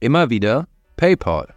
[0.00, 1.48] Immer wieder PayPal.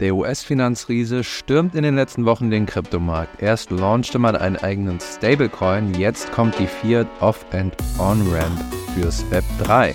[0.00, 3.40] Der US-Finanzriese stürmt in den letzten Wochen den Kryptomarkt.
[3.40, 8.62] Erst launchte man einen eigenen Stablecoin, jetzt kommt die Fiat Off- and On-Ramp
[8.94, 9.94] fürs Web 3.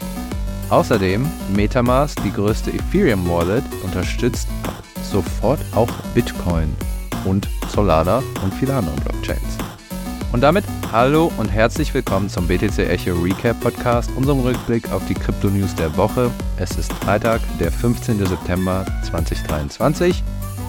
[0.72, 4.48] Außerdem Metamask, die größte Ethereum-Wallet, unterstützt
[5.04, 6.76] sofort auch Bitcoin
[7.26, 9.60] und Solana und viele andere Blockchains.
[10.32, 10.64] Und damit
[10.94, 15.96] hallo und herzlich willkommen zum BTC Echo Recap Podcast, unserem Rückblick auf die Krypto-News der
[15.98, 16.32] Woche.
[16.56, 18.26] Es ist Freitag, der 15.
[18.26, 20.24] September 2023.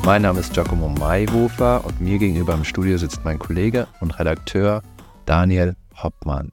[0.04, 4.82] Mein Name ist Giacomo Mayhofer und mir gegenüber im Studio sitzt mein Kollege und Redakteur
[5.26, 6.50] Daniel Hoppmann.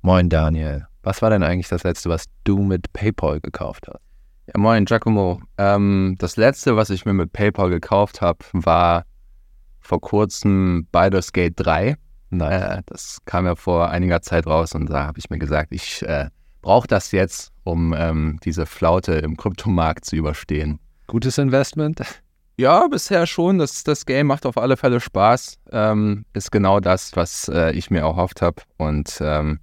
[0.00, 4.00] Moin Daniel, was war denn eigentlich das letzte, was du mit PayPal gekauft hast?
[4.46, 5.42] Ja, moin Giacomo.
[5.58, 9.04] Ähm, das letzte, was ich mir mit PayPal gekauft habe, war
[9.80, 11.98] vor kurzem Baldur's Gate 3
[12.30, 16.02] naja, das kam ja vor einiger Zeit raus und da habe ich mir gesagt, ich
[16.02, 16.28] äh,
[16.62, 20.78] brauche das jetzt, um ähm, diese Flaute im Kryptomarkt zu überstehen.
[21.06, 22.00] Gutes Investment?
[22.60, 23.58] Ja, bisher schon.
[23.58, 25.60] Das, das Game macht auf alle Fälle Spaß.
[25.70, 28.62] Ähm, ist genau das, was äh, ich mir erhofft habe.
[28.78, 29.60] Und ähm,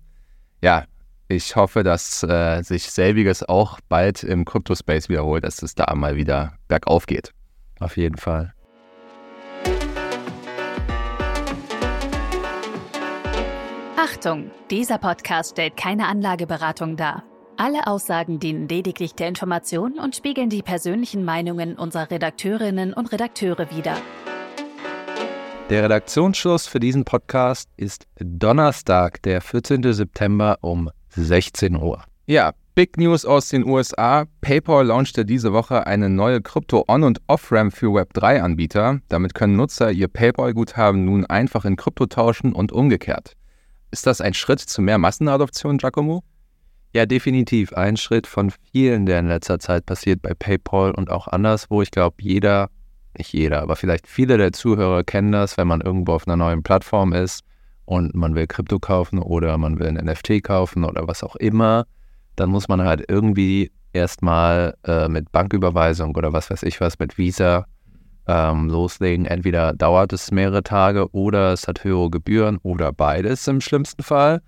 [0.62, 0.86] ja,
[1.28, 6.16] ich hoffe, dass äh, sich selbiges auch bald im Kryptospace wiederholt, dass es da mal
[6.16, 7.32] wieder bergauf geht.
[7.82, 8.55] Auf jeden Fall.
[14.06, 17.24] Achtung, dieser Podcast stellt keine Anlageberatung dar.
[17.58, 23.72] Alle Aussagen dienen lediglich der Information und spiegeln die persönlichen Meinungen unserer Redakteurinnen und Redakteure
[23.76, 23.98] wider.
[25.72, 29.92] Der Redaktionsschluss für diesen Podcast ist Donnerstag, der 14.
[29.92, 32.04] September um 16 Uhr.
[32.28, 34.26] Ja, Big News aus den USA.
[34.42, 39.00] PayPal launchte diese Woche eine neue Krypto-On- und Off-Ramp für Web3-Anbieter.
[39.10, 43.36] Damit können Nutzer ihr PayPal-Guthaben nun einfach in Krypto tauschen und umgekehrt.
[43.96, 46.22] Ist das ein Schritt zu mehr Massenadoption, Giacomo?
[46.92, 47.72] Ja, definitiv.
[47.72, 51.82] Ein Schritt von vielen, der in letzter Zeit passiert bei PayPal und auch anderswo.
[51.82, 52.70] Ich glaube, jeder,
[53.18, 56.62] nicht jeder, aber vielleicht viele der Zuhörer kennen das, wenn man irgendwo auf einer neuen
[56.62, 57.46] Plattform ist
[57.86, 61.86] und man will Krypto kaufen oder man will ein NFT kaufen oder was auch immer,
[62.36, 67.18] dann muss man halt irgendwie erstmal äh, mit Banküberweisung oder was weiß ich was, mit
[67.18, 67.66] Visa
[68.28, 69.26] ähm, loslegen.
[69.26, 74.42] Entweder dauert es mehrere Tage oder es hat höhere Gebühren oder beides im schlimmsten Fall.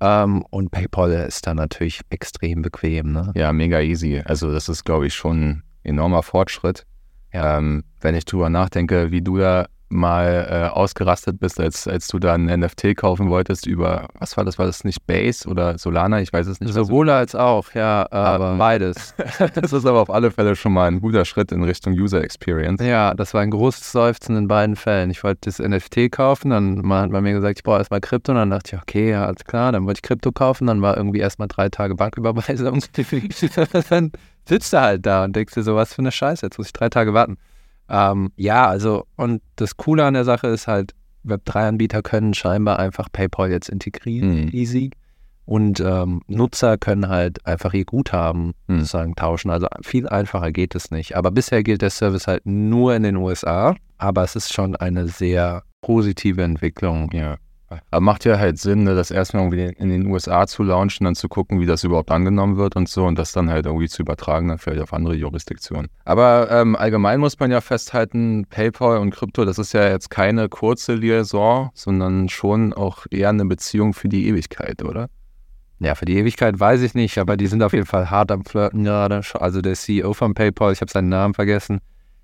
[0.00, 3.12] Ähm, und PayPal ist dann natürlich extrem bequem.
[3.12, 3.32] Ne?
[3.34, 4.22] Ja, mega easy.
[4.24, 6.84] Also das ist, glaube ich, schon ein enormer Fortschritt.
[7.32, 7.58] Ja.
[7.58, 12.18] Ähm, wenn ich drüber nachdenke, wie du da mal äh, ausgerastet bist, als, als du
[12.18, 16.20] da ein NFT kaufen wolltest über, was war das, war das nicht Base oder Solana?
[16.20, 16.72] Ich weiß es nicht.
[16.72, 19.14] Sowohl als auch, ja, äh, aber beides.
[19.54, 22.82] das ist aber auf alle Fälle schon mal ein guter Schritt in Richtung User Experience.
[22.82, 25.10] Ja, das war ein großes Seufzen in beiden Fällen.
[25.10, 28.38] Ich wollte das NFT kaufen, dann hat man mir gesagt, ich brauche erstmal Krypto und
[28.38, 31.20] dann dachte ich, okay, ja, alles klar, dann wollte ich Krypto kaufen, dann war irgendwie
[31.20, 32.80] erstmal drei Tage Banküberweisung.
[33.88, 34.12] dann
[34.48, 36.72] sitzt du halt da und denkst dir so, was für eine Scheiße, jetzt muss ich
[36.72, 37.38] drei Tage warten.
[37.88, 43.08] Ähm, ja, also, und das Coole an der Sache ist halt, Web3-Anbieter können scheinbar einfach
[43.10, 44.50] PayPal jetzt integrieren, mhm.
[44.52, 44.90] easy.
[45.46, 48.78] Und ähm, Nutzer können halt einfach ihr Guthaben mhm.
[48.78, 49.50] sozusagen tauschen.
[49.50, 51.16] Also viel einfacher geht es nicht.
[51.16, 53.76] Aber bisher gilt der Service halt nur in den USA.
[53.98, 57.10] Aber es ist schon eine sehr positive Entwicklung.
[57.12, 57.36] Ja.
[57.68, 61.14] Aber macht ja halt Sinn, ne, das erstmal irgendwie in den USA zu launchen, dann
[61.14, 64.02] zu gucken, wie das überhaupt angenommen wird und so und das dann halt irgendwie zu
[64.02, 65.88] übertragen, dann vielleicht auf andere Jurisdiktionen.
[66.04, 70.48] Aber ähm, allgemein muss man ja festhalten, PayPal und Krypto, das ist ja jetzt keine
[70.48, 75.08] kurze Liaison, sondern schon auch eher eine Beziehung für die Ewigkeit, oder?
[75.80, 78.44] Ja, für die Ewigkeit weiß ich nicht, aber die sind auf jeden Fall hart am
[78.44, 79.22] Flirten gerade.
[79.34, 81.80] Also der CEO von PayPal, ich habe seinen Namen vergessen.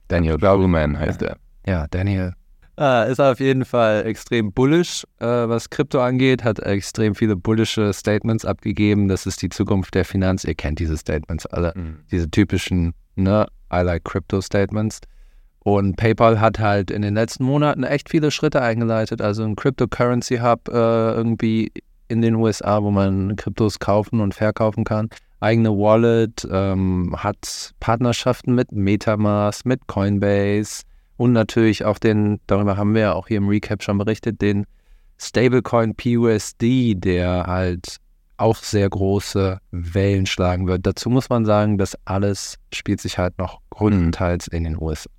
[0.09, 1.37] Daniel Bellman heißt er.
[1.67, 2.35] Ja, Daniel
[2.81, 7.93] äh, ist auf jeden Fall extrem bullish, äh, was Krypto angeht, hat extrem viele bullische
[7.93, 9.09] Statements abgegeben.
[9.09, 10.45] Das ist die Zukunft der Finanz.
[10.45, 11.99] Ihr kennt diese Statements alle, mhm.
[12.11, 15.01] diese typischen, ne, I like Crypto Statements.
[15.63, 19.21] Und PayPal hat halt in den letzten Monaten echt viele Schritte eingeleitet.
[19.21, 21.71] Also ein Cryptocurrency Hub äh, irgendwie
[22.09, 25.11] in den USA, wo man Kryptos kaufen und verkaufen kann.
[25.41, 30.83] Eigene Wallet, ähm, hat Partnerschaften mit Metamask, mit Coinbase,
[31.21, 34.65] und natürlich auch den, darüber haben wir ja auch hier im Recap schon berichtet, den
[35.19, 37.99] Stablecoin PUSD, der halt
[38.39, 40.87] auch sehr große Wellen schlagen wird.
[40.87, 45.11] Dazu muss man sagen, das alles spielt sich halt noch größtenteils in den USA.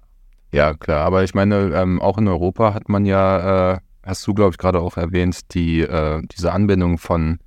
[0.52, 4.34] Ja, klar, aber ich meine, ähm, auch in Europa hat man ja, äh, hast du,
[4.34, 7.38] glaube ich, gerade auch erwähnt, die, äh, diese Anbindung von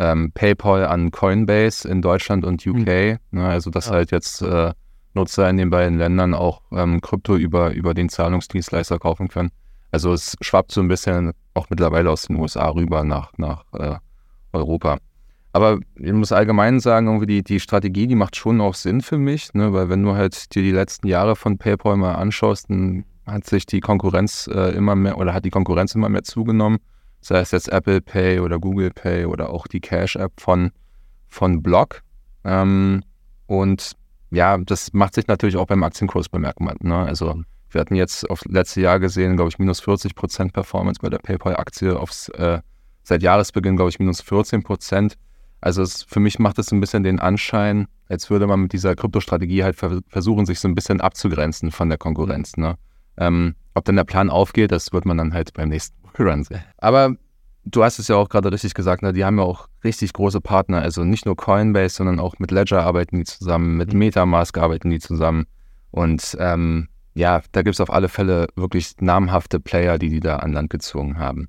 [0.00, 2.86] ähm, PayPal an Coinbase in Deutschland und UK.
[2.86, 3.18] Mhm.
[3.32, 3.96] Ne, also, dass ja.
[3.96, 4.72] halt jetzt äh,
[5.18, 9.50] Nutzer in den beiden Ländern auch ähm, Krypto über, über den Zahlungsdienstleister kaufen können.
[9.90, 13.96] Also es schwappt so ein bisschen auch mittlerweile aus den USA rüber nach, nach äh,
[14.52, 14.98] Europa.
[15.52, 19.18] Aber ich muss allgemein sagen, irgendwie die, die Strategie, die macht schon auch Sinn für
[19.18, 19.72] mich, ne?
[19.72, 23.66] weil wenn du halt dir die letzten Jahre von PayPal mal anschaust, dann hat sich
[23.66, 26.78] die Konkurrenz äh, immer mehr oder hat die Konkurrenz immer mehr zugenommen.
[27.20, 30.70] Sei es jetzt Apple Pay oder Google Pay oder auch die Cash-App von,
[31.28, 32.02] von Block.
[32.44, 33.02] Ähm,
[33.46, 33.96] und
[34.30, 36.74] ja, das macht sich natürlich auch beim Aktienkurs bemerkbar.
[36.80, 36.96] Ne?
[36.96, 41.10] Also wir hatten jetzt auf letzte Jahr gesehen, glaube ich, minus 40 Prozent Performance bei
[41.10, 42.60] der PayPal-Aktie aufs äh,
[43.02, 45.16] seit Jahresbeginn, glaube ich, minus 14 Prozent.
[45.60, 48.94] Also es, für mich macht es ein bisschen den Anschein, als würde man mit dieser
[48.94, 52.56] Kryptostrategie halt versuchen, sich so ein bisschen abzugrenzen von der Konkurrenz.
[52.56, 52.76] Ne?
[53.16, 56.62] Ähm, ob dann der Plan aufgeht, das wird man dann halt beim nächsten Run sehen.
[56.78, 57.16] Aber
[57.70, 59.12] du hast es ja auch gerade richtig gesagt, ne?
[59.12, 60.82] die haben ja auch richtig große Partner.
[60.82, 64.00] Also nicht nur Coinbase, sondern auch mit Ledger arbeiten die zusammen, mit mhm.
[64.00, 65.46] Metamask arbeiten die zusammen.
[65.90, 70.36] Und ähm, ja, da gibt es auf alle Fälle wirklich namhafte Player, die die da
[70.36, 71.48] an Land gezogen haben.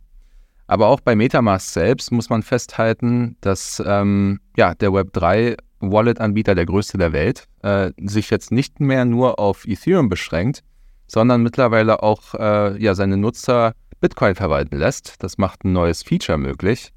[0.67, 6.65] Aber auch bei Metamask selbst muss man festhalten, dass ähm, ja, der Web3 Wallet-Anbieter, der
[6.65, 10.63] größte der Welt, äh, sich jetzt nicht mehr nur auf Ethereum beschränkt,
[11.07, 15.21] sondern mittlerweile auch äh, ja, seine Nutzer Bitcoin verwalten lässt.
[15.23, 16.91] Das macht ein neues Feature möglich,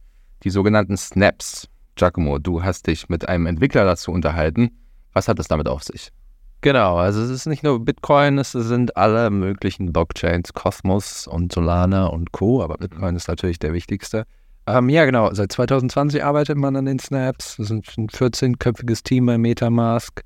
[0.45, 1.69] die sogenannten Snaps.
[1.97, 4.71] Giacomo, du hast dich mit einem Entwickler dazu unterhalten.
[5.13, 6.11] Was hat es damit auf sich?
[6.63, 12.07] Genau, also es ist nicht nur Bitcoin, es sind alle möglichen Blockchains, Cosmos und Solana
[12.07, 14.27] und Co., aber Bitcoin ist natürlich der wichtigste.
[14.69, 17.59] Ähm, ja, genau, seit 2020 arbeitet man an den Snaps.
[17.59, 20.23] Es ist ein 14-köpfiges Team bei Metamask.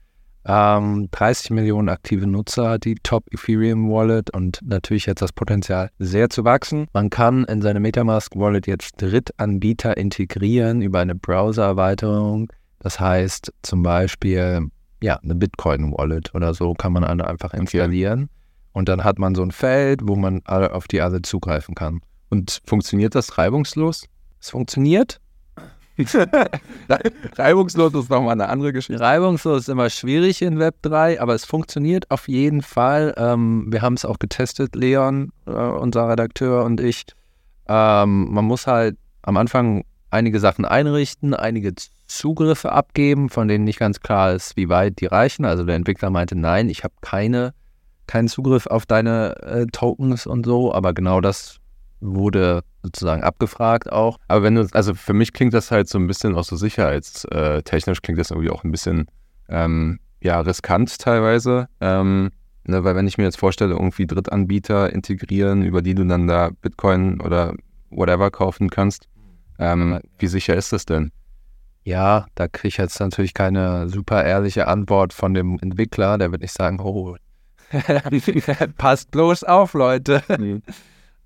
[0.48, 5.90] Ähm, 30 Millionen aktive Nutzer hat die Top Ethereum Wallet und natürlich jetzt das Potenzial
[5.98, 6.86] sehr zu wachsen.
[6.92, 12.52] Man kann in seine Metamask Wallet jetzt Drittanbieter integrieren über eine Browser-Erweiterung.
[12.78, 14.68] Das heißt zum Beispiel
[15.02, 18.22] ja, eine Bitcoin-Wallet oder so kann man einfach installieren.
[18.24, 18.30] Okay.
[18.72, 22.02] Und dann hat man so ein Feld, wo man auf die alle zugreifen kann.
[22.28, 24.04] Und funktioniert das reibungslos?
[24.38, 25.20] Es funktioniert.
[27.36, 29.00] Reibungslos ist nochmal eine andere Geschichte.
[29.00, 33.14] Reibungslos ist immer schwierig in Web 3, aber es funktioniert auf jeden Fall.
[33.16, 37.06] Ähm, wir haben es auch getestet, Leon, äh, unser Redakteur und ich.
[37.68, 41.74] Ähm, man muss halt am Anfang einige Sachen einrichten, einige
[42.06, 45.44] Zugriffe abgeben, von denen nicht ganz klar ist, wie weit die reichen.
[45.44, 47.52] Also der Entwickler meinte, nein, ich habe keine,
[48.06, 51.58] keinen Zugriff auf deine äh, Tokens und so, aber genau das
[52.00, 54.18] wurde sozusagen abgefragt auch.
[54.28, 58.02] Aber wenn du, also für mich klingt das halt so ein bisschen auch so sicherheitstechnisch
[58.02, 59.06] klingt das irgendwie auch ein bisschen
[59.48, 61.68] ähm, ja, riskant teilweise.
[61.80, 62.30] Ähm,
[62.64, 66.50] ne, weil wenn ich mir jetzt vorstelle, irgendwie Drittanbieter integrieren, über die du dann da
[66.62, 67.54] Bitcoin oder
[67.90, 69.08] whatever kaufen kannst,
[69.58, 71.12] ähm, wie sicher ist das denn?
[71.84, 76.18] Ja, da kriege ich jetzt natürlich keine super ehrliche Antwort von dem Entwickler.
[76.18, 77.16] Der wird nicht sagen, oh,
[78.76, 80.22] passt bloß auf, Leute.
[80.36, 80.62] Mhm.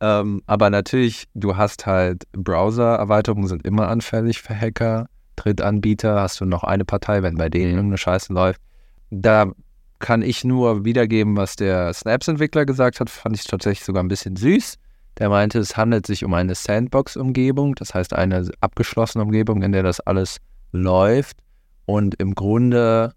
[0.01, 5.07] Ähm, aber natürlich, du hast halt Browser-Erweiterungen sind immer anfällig für Hacker.
[5.37, 7.77] Drittanbieter hast du noch eine Partei, wenn bei denen mhm.
[7.77, 8.61] irgendeine Scheiße läuft.
[9.11, 9.51] Da
[9.99, 13.11] kann ich nur wiedergeben, was der Snaps-Entwickler gesagt hat.
[13.11, 14.77] Fand ich tatsächlich sogar ein bisschen süß.
[15.19, 19.83] Der meinte, es handelt sich um eine Sandbox-Umgebung, das heißt eine abgeschlossene Umgebung, in der
[19.83, 20.39] das alles
[20.73, 21.37] läuft
[21.85, 23.13] und im Grunde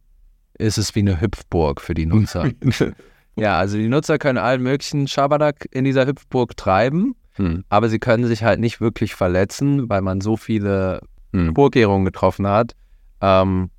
[0.57, 2.49] ist es wie eine Hüpfburg für die Nutzer.
[3.35, 7.63] ja, also die Nutzer können allen möglichen Schabernack in dieser Hüpfburg treiben, hm.
[7.69, 11.01] aber sie können sich halt nicht wirklich verletzen, weil man so viele
[11.31, 11.55] hm.
[11.55, 12.73] Vorkehrungen getroffen hat.
[13.21, 13.69] Ähm,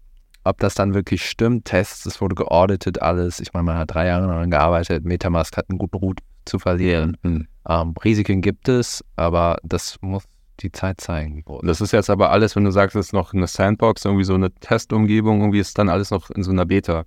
[0.42, 3.40] ob das dann wirklich stimmt, Tests, es wurde geauditet, alles.
[3.40, 7.16] Ich meine, man hat drei Jahre daran gearbeitet, Metamask hat einen guten Root zu verlieren.
[7.23, 7.46] Hm.
[7.66, 10.25] Ähm, Risiken gibt es, aber das muss
[10.61, 11.44] die Zeit zeigen.
[11.62, 14.34] Das ist jetzt aber alles, wenn du sagst, es ist noch eine Sandbox, irgendwie so
[14.34, 17.04] eine Testumgebung, irgendwie ist dann alles noch in so einer Beta.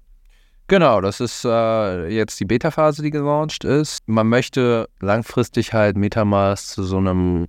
[0.70, 4.00] Genau, das ist äh, jetzt die Beta-Phase, die gelauncht ist.
[4.06, 7.48] Man möchte langfristig halt Metamask zu so einem,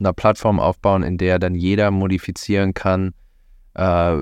[0.00, 3.14] einer Plattform aufbauen, in der dann jeder modifizieren kann,
[3.74, 4.18] äh,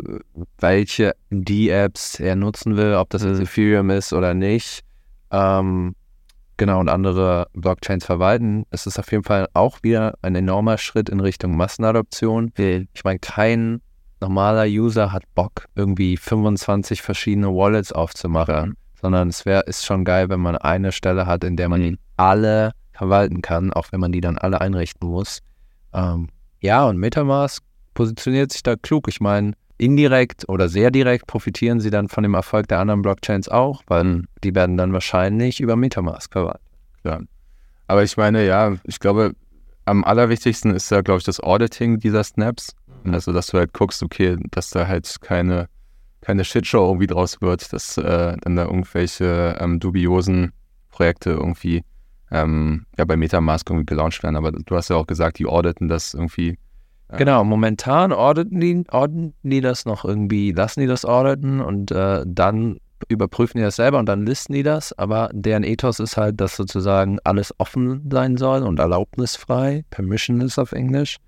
[0.58, 3.40] welche D-Apps er nutzen will, ob das mhm.
[3.40, 4.82] Ethereum ist oder nicht.
[5.30, 5.94] Ähm,
[6.58, 8.66] genau, und andere Blockchains verwalten.
[8.70, 12.52] Es ist auf jeden Fall auch wieder ein enormer Schritt in Richtung Massenadoption.
[12.58, 13.80] Ich meine, kein
[14.20, 20.28] normaler User hat Bock, irgendwie 25 verschiedene Wallets aufzumachen, sondern es wäre ist schon geil,
[20.28, 21.98] wenn man eine Stelle hat, in der man mhm.
[22.16, 25.40] alle verwalten kann, auch wenn man die dann alle einrichten muss.
[25.92, 26.28] Ähm,
[26.60, 27.62] ja, und Metamask
[27.94, 29.08] positioniert sich da klug.
[29.08, 33.48] Ich meine, indirekt oder sehr direkt profitieren sie dann von dem Erfolg der anderen Blockchains
[33.48, 34.28] auch, weil mhm.
[34.42, 36.62] die werden dann wahrscheinlich über Metamask verwaltet.
[37.04, 37.20] Ja.
[37.86, 39.32] Aber ich meine, ja, ich glaube,
[39.84, 42.74] am allerwichtigsten ist ja, glaube ich, das Auditing dieser Snaps.
[43.14, 45.68] Also, dass du halt guckst, okay, dass da halt keine,
[46.20, 50.52] keine Shitshow irgendwie draus wird, dass äh, dann da irgendwelche ähm, dubiosen
[50.90, 51.84] Projekte irgendwie
[52.30, 54.36] ähm, ja, bei Metamask irgendwie gelauncht werden.
[54.36, 56.58] Aber du hast ja auch gesagt, die auditen das irgendwie
[57.16, 62.24] Genau, momentan auditen die, auditen die das noch irgendwie, lassen die das auditen und äh,
[62.26, 66.40] dann überprüfen die das selber und dann listen die das, aber deren Ethos ist halt,
[66.40, 71.18] dass sozusagen alles offen sein soll und erlaubnisfrei, permissionless auf Englisch.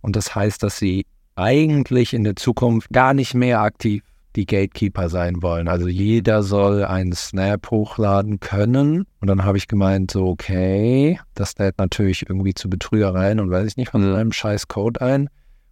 [0.00, 1.04] Und das heißt, dass sie
[1.36, 4.02] eigentlich in der Zukunft gar nicht mehr aktiv
[4.36, 5.66] die Gatekeeper sein wollen.
[5.66, 9.06] Also jeder soll einen Snap hochladen können.
[9.20, 13.66] Und dann habe ich gemeint, so, okay, das lädt natürlich irgendwie zu Betrügereien und weiß
[13.66, 15.28] ich nicht von so einem scheiß Code ein.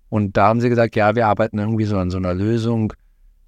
[0.09, 2.93] Und da haben sie gesagt, ja, wir arbeiten irgendwie so an so einer Lösung,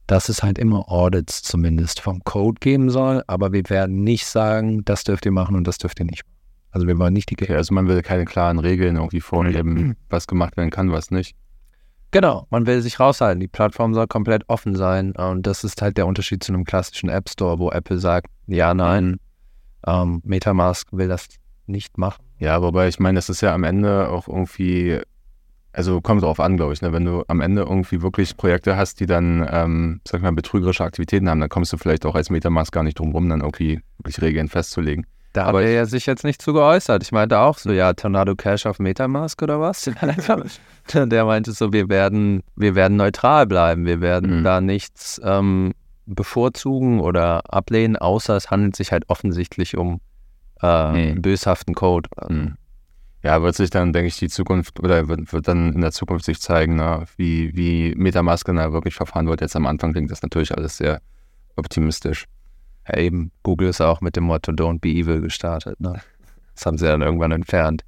[0.07, 4.85] dass es halt immer Audits zumindest vom Code geben soll, aber wir werden nicht sagen,
[4.85, 6.37] das dürft ihr machen und das dürft ihr nicht machen.
[6.71, 10.27] Also wir wollen nicht die okay, Also man will keine klaren Regeln irgendwie vorgeben, was
[10.27, 11.35] gemacht werden kann, was nicht.
[12.11, 13.41] Genau, man will sich raushalten.
[13.41, 15.13] Die Plattform soll komplett offen sein.
[15.13, 18.75] Und das ist halt der Unterschied zu einem klassischen App Store, wo Apple sagt, ja,
[18.75, 19.19] nein,
[19.87, 21.29] ähm, Metamask will das
[21.67, 22.25] nicht machen.
[22.39, 25.01] Ja, wobei ich meine, das ist ja am Ende auch irgendwie,
[25.73, 26.93] also kommt drauf an, glaube ich, ne?
[26.93, 30.85] wenn du am Ende irgendwie wirklich Projekte hast, die dann, ähm, sag ich mal, betrügerische
[30.85, 33.81] Aktivitäten haben, dann kommst du vielleicht auch als Metamask gar nicht drum rum, dann irgendwie
[33.99, 35.07] wirklich Regeln festzulegen.
[35.37, 37.03] Da aber hat er ja sich jetzt nicht zu geäußert.
[37.03, 39.85] Ich meinte auch so, ja, Tornado Cash auf Metamask oder was?
[40.95, 43.85] Der meinte so, wir werden, wir werden neutral bleiben.
[43.85, 44.45] Wir werden mhm.
[44.45, 45.75] da nichts ähm,
[46.07, 50.01] bevorzugen oder ablehnen, außer es handelt sich halt offensichtlich um
[50.63, 51.21] äh, mhm.
[51.21, 52.09] böshaften Code.
[52.31, 52.55] Mhm.
[53.23, 56.25] Ja, wird sich dann, denke ich, die Zukunft oder wird, wird dann in der Zukunft
[56.25, 59.43] sich zeigen, ne, wie, wie Metamask da wirklich verfahren wird.
[59.43, 61.03] Jetzt am Anfang klingt das natürlich alles sehr
[61.57, 62.25] optimistisch
[62.89, 65.81] ja, eben, Google ist auch mit dem Motto Don't be evil gestartet.
[65.81, 66.01] Ne?
[66.55, 67.83] Das haben sie dann irgendwann entfernt.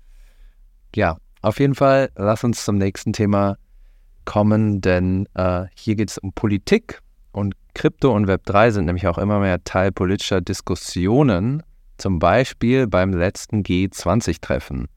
[0.95, 3.57] Ja, auf jeden Fall, lass uns zum nächsten Thema
[4.25, 7.01] kommen, denn äh, hier geht es um Politik
[7.33, 11.63] und Krypto und Web3 sind nämlich auch immer mehr Teil politischer Diskussionen,
[11.97, 14.89] zum Beispiel beim letzten G20-Treffen.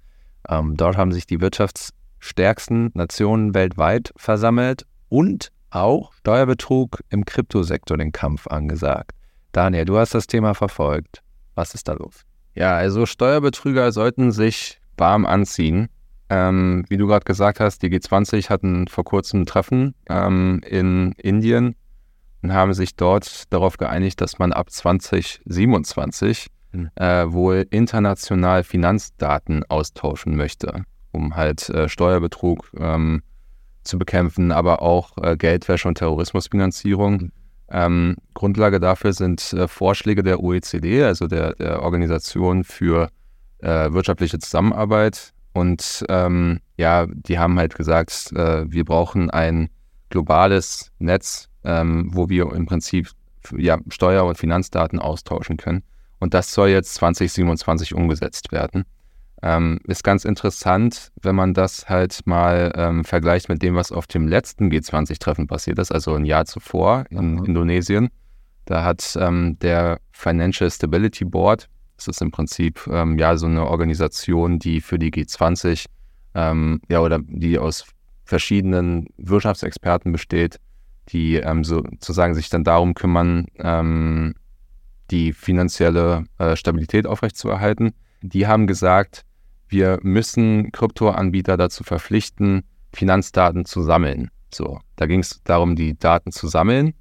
[0.50, 8.12] Ähm, dort haben sich die wirtschaftsstärksten Nationen weltweit versammelt und auch Steuerbetrug im Kryptosektor den
[8.12, 9.16] Kampf angesagt.
[9.52, 11.22] Daniel, du hast das Thema verfolgt.
[11.56, 12.26] Was ist da los?
[12.56, 15.90] Ja, also Steuerbetrüger sollten sich warm anziehen.
[16.30, 21.12] Ähm, wie du gerade gesagt hast, die G20 hatten vor kurzem ein Treffen ähm, in
[21.14, 21.76] Indien
[22.42, 26.90] und haben sich dort darauf geeinigt, dass man ab 2027 mhm.
[26.96, 33.24] äh, wohl international Finanzdaten austauschen möchte, um halt äh, Steuerbetrug ähm,
[33.84, 37.14] zu bekämpfen, aber auch äh, Geldwäsche und Terrorismusfinanzierung.
[37.14, 37.32] Mhm.
[37.72, 43.10] Ähm, Grundlage dafür sind äh, Vorschläge der OECD, also der, der Organisation für
[43.60, 45.34] äh, wirtschaftliche Zusammenarbeit.
[45.54, 49.70] Und ähm, ja, die haben halt gesagt, äh, wir brauchen ein
[50.10, 53.10] globales Netz, ähm, wo wir im Prinzip
[53.58, 55.84] ja, Steuer- und Finanzdaten austauschen können.
[56.20, 58.86] Und das soll jetzt 2027 umgesetzt werden.
[59.44, 64.06] Ähm, ist ganz interessant, wenn man das halt mal ähm, vergleicht mit dem, was auf
[64.06, 67.46] dem letzten G20-Treffen passiert ist, also ein Jahr zuvor in mhm.
[67.46, 68.10] Indonesien.
[68.66, 73.66] Da hat ähm, der Financial Stability Board, das ist im Prinzip ähm, ja so eine
[73.66, 75.86] Organisation, die für die G20
[76.36, 77.86] ähm, ja oder die aus
[78.26, 80.60] verschiedenen Wirtschaftsexperten besteht,
[81.10, 83.48] die ähm, sozusagen sich dann darum kümmern,
[85.10, 87.94] die finanzielle äh, Stabilität aufrechtzuerhalten.
[88.22, 89.26] Die haben gesagt,
[89.72, 92.64] wir müssen Kryptoanbieter dazu verpflichten,
[92.94, 94.30] Finanzdaten zu sammeln.
[94.54, 96.94] So, da ging es darum, die Daten zu sammeln.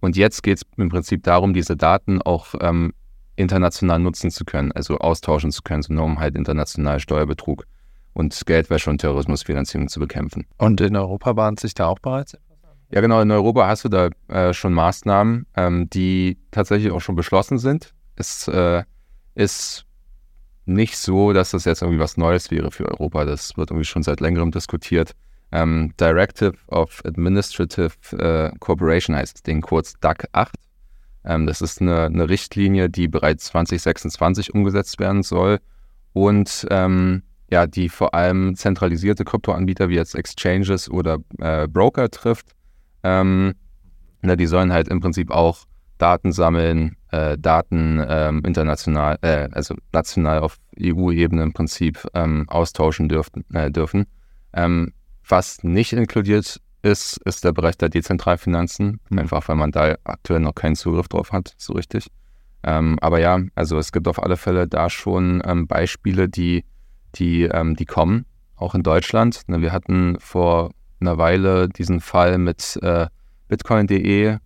[0.00, 2.92] Und jetzt geht es im Prinzip darum, diese Daten auch ähm,
[3.36, 7.66] international nutzen zu können, also austauschen zu können, so nur um halt international Steuerbetrug
[8.12, 10.46] und Geldwäsche und Terrorismusfinanzierung zu bekämpfen.
[10.58, 12.36] Und in Europa bahnt sich da auch bereits
[12.90, 13.20] ja, genau.
[13.20, 17.92] In Europa hast du da äh, schon Maßnahmen, ähm, die tatsächlich auch schon beschlossen sind.
[18.14, 18.84] Es äh,
[19.34, 19.85] ist
[20.66, 23.24] nicht so, dass das jetzt irgendwie was Neues wäre für Europa.
[23.24, 25.12] Das wird irgendwie schon seit längerem diskutiert.
[25.52, 30.54] Ähm, Directive of Administrative äh, Cooperation heißt das Ding kurz DAC 8.
[31.24, 35.60] Ähm, das ist eine, eine, Richtlinie, die bereits 2026 umgesetzt werden soll
[36.12, 42.56] und ähm, ja, die vor allem zentralisierte Kryptoanbieter wie jetzt Exchanges oder äh, Broker trifft.
[43.04, 43.54] Ähm,
[44.22, 45.66] na, die sollen halt im Prinzip auch
[45.98, 53.08] Daten sammeln, äh, Daten ähm, international, äh, also national auf EU-Ebene im Prinzip ähm, austauschen
[53.08, 54.06] dürften, äh, dürfen.
[54.52, 54.92] Ähm,
[55.28, 59.18] was nicht inkludiert ist, ist der Bereich der Dezentralfinanzen, mhm.
[59.18, 62.08] einfach weil man da aktuell noch keinen Zugriff drauf hat, so richtig.
[62.62, 66.64] Ähm, aber ja, also es gibt auf alle Fälle da schon ähm, Beispiele, die,
[67.14, 68.26] die, ähm, die kommen,
[68.56, 69.42] auch in Deutschland.
[69.46, 73.06] Ne, wir hatten vor einer Weile diesen Fall mit äh,
[73.48, 74.38] Bitcoin.de,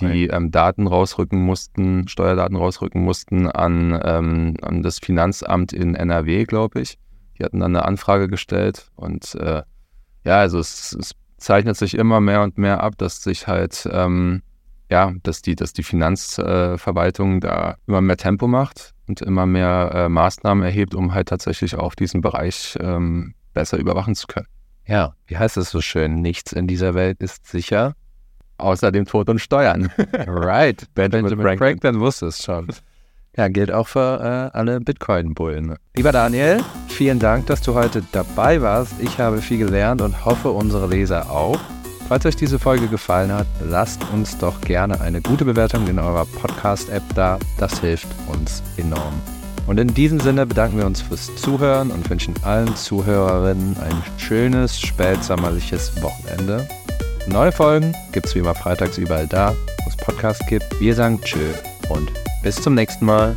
[0.00, 6.44] die ähm, Daten rausrücken mussten, Steuerdaten rausrücken mussten an, ähm, an das Finanzamt in NRW,
[6.44, 6.98] glaube ich.
[7.38, 9.62] Die hatten dann eine Anfrage gestellt und äh,
[10.24, 14.42] ja, also es, es, zeichnet sich immer mehr und mehr ab, dass sich halt, ähm,
[14.90, 19.90] ja, dass die, dass die Finanzverwaltung äh, da immer mehr Tempo macht und immer mehr
[19.94, 24.46] äh, Maßnahmen erhebt, um halt tatsächlich auch diesen Bereich ähm, besser überwachen zu können.
[24.86, 26.22] Ja, wie heißt es so schön?
[26.22, 27.94] Nichts in dieser Welt ist sicher.
[28.58, 29.90] Außer dem Tod und Steuern.
[30.26, 30.86] right.
[30.94, 31.58] Benjamin, Benjamin Franklin.
[31.58, 32.68] Franklin wusste es schon.
[33.36, 35.76] Ja, gilt auch für äh, alle Bitcoin-Bullen.
[35.94, 38.94] Lieber Daniel, vielen Dank, dass du heute dabei warst.
[38.98, 41.60] Ich habe viel gelernt und hoffe, unsere Leser auch.
[42.08, 46.24] Falls euch diese Folge gefallen hat, lasst uns doch gerne eine gute Bewertung in eurer
[46.24, 47.38] Podcast-App da.
[47.58, 49.20] Das hilft uns enorm.
[49.66, 54.80] Und in diesem Sinne bedanken wir uns fürs Zuhören und wünschen allen Zuhörerinnen ein schönes,
[54.80, 56.68] spätsommerliches Wochenende.
[57.28, 60.80] Neue Folgen gibt es wie immer freitags überall da, wo es Podcasts gibt.
[60.80, 61.52] Wir sagen Tschö
[61.88, 63.36] und bis zum nächsten Mal.